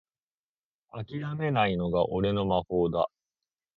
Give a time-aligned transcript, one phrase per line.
[0.89, 3.07] あきらめないのが俺の魔法だ